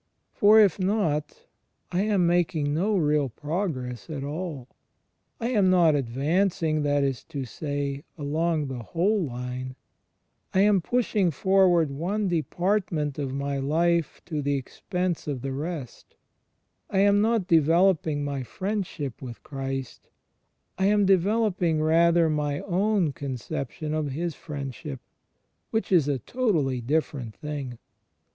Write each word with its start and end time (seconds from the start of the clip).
For, 0.33 0.59
if 0.59 0.79
not, 0.79 1.45
I 1.91 2.01
am 2.01 2.25
making 2.25 2.73
no 2.73 2.97
real 2.97 3.29
progress 3.29 4.09
at 4.09 4.23
all. 4.23 4.67
I 5.39 5.49
am 5.49 5.69
not 5.69 5.93
advancing, 5.93 6.81
that 6.81 7.03
is 7.03 7.23
to 7.25 7.45
say, 7.45 8.03
along 8.17 8.65
the 8.65 8.79
whole 8.81 9.23
line: 9.23 9.75
I 10.55 10.61
am 10.61 10.81
pushing 10.81 11.29
forward 11.29 11.91
one 11.91 12.27
department 12.27 13.19
of 13.19 13.31
my 13.31 13.59
life 13.59 14.23
to 14.25 14.41
the 14.41 14.55
expense 14.55 15.27
of 15.27 15.43
the 15.43 15.51
rest: 15.51 16.15
I 16.89 17.01
am 17.01 17.21
not 17.21 17.45
developing 17.45 18.23
my 18.23 18.41
Friendship 18.41 19.21
with 19.21 19.43
Christ: 19.43 20.09
I 20.79 20.87
am 20.87 21.05
developing, 21.05 21.79
rather, 21.79 22.27
my 22.27 22.61
own 22.61 23.13
conception 23.13 23.93
of 23.93 24.07
His 24.09 24.33
Friendship 24.33 24.99
(which 25.69 25.91
is 25.91 26.07
a 26.07 26.17
totally 26.17 26.81
different 26.81 27.35
thing). 27.35 27.77